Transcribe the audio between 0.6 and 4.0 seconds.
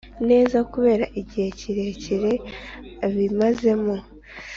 kubera igihe kirekire abimazemo